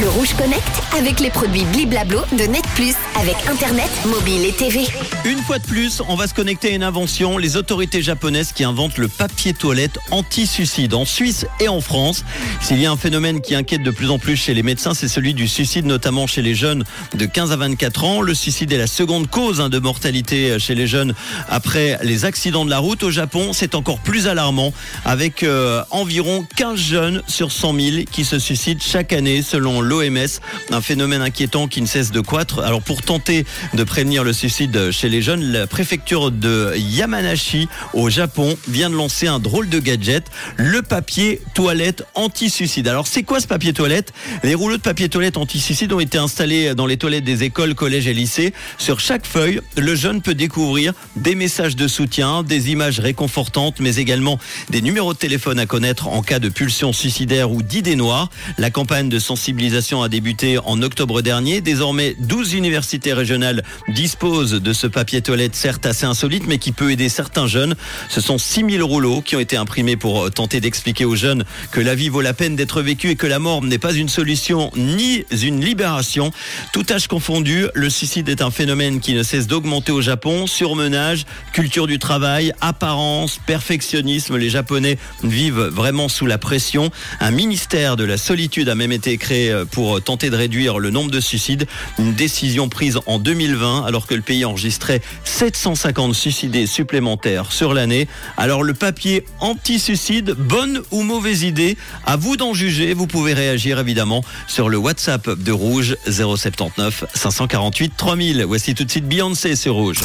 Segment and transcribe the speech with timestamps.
[0.00, 4.86] Le Rouge Connect avec les produits Bliblablo de Net Plus avec Internet, mobile et TV.
[5.26, 8.64] Une fois de plus, on va se connecter à une invention, les autorités japonaises qui
[8.64, 12.24] inventent le papier toilette anti-suicide en Suisse et en France.
[12.62, 15.08] S'il y a un phénomène qui inquiète de plus en plus chez les médecins, c'est
[15.08, 18.20] celui du suicide, notamment chez les jeunes de 15 à 24 ans.
[18.22, 21.12] Le suicide est la seconde cause hein, de mortalité chez les jeunes
[21.50, 23.02] après les accidents de la route.
[23.02, 24.72] Au Japon, c'est encore plus alarmant
[25.04, 30.40] avec euh, environ 15 jeunes sur 100 000 qui se suicident chaque année selon l'OMS.
[30.70, 32.60] Un phénomène inquiétant qui ne cesse de croître.
[32.60, 38.10] Alors pour tenter de prévenir le suicide chez les jeunes, la préfecture de Yamanashi au
[38.10, 40.24] Japon vient de lancer un drôle de gadget,
[40.56, 42.88] le papier toilette anti-suicide.
[42.88, 44.12] Alors c'est quoi ce papier toilette?
[44.42, 48.06] Les rouleaux de papier toilette anti-suicide ont été installés dans les toilettes des écoles, collèges
[48.06, 48.52] et lycées.
[48.78, 53.96] Sur chaque feuille, le jeune peut découvrir des messages de soutien, des images réconfortantes, mais
[53.96, 54.38] également
[54.70, 58.30] des numéros de téléphone à connaître en cas de pulsion suicidaire ou d'idées noires.
[58.58, 61.62] La campagne de sensibilisation a débuté en octobre dernier.
[61.62, 66.90] Désormais, 12 universités régionales disposent de ce papier toilette, certes assez insolite, mais qui peut
[66.90, 67.74] aider certains jeunes.
[68.10, 71.94] Ce sont 6000 rouleaux qui ont été imprimés pour tenter d'expliquer aux jeunes que la
[71.94, 75.24] vie vaut la peine d'être vécue et que la mort n'est pas une solution ni
[75.30, 76.32] une libération.
[76.74, 80.46] Tout âge confondu, le suicide est un phénomène qui ne cesse d'augmenter au Japon.
[80.46, 84.36] Surmenage, culture du travail, apparence, perfectionnisme.
[84.36, 86.90] Les Japonais vivent vraiment sous la pression.
[87.20, 91.10] Un ministère de la solitude a même été créé pour tenter de réduire le nombre
[91.10, 91.66] de suicides.
[91.98, 98.08] Une décision prise en 2020 alors que le pays enregistrait 750 suicidés supplémentaires sur l'année.
[98.36, 101.76] Alors le papier anti-suicide, bonne ou mauvaise idée?
[102.06, 102.94] À vous d'en juger.
[102.94, 108.44] Vous pouvez réagir évidemment sur le WhatsApp de Rouge 079 548 3000.
[108.44, 110.00] Voici tout de suite Beyoncé sur Rouge.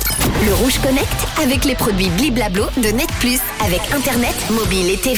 [0.45, 1.07] Le Rouge Connect
[1.41, 5.15] avec les produits Bliblablo de Net Plus avec Internet, mobile et TV.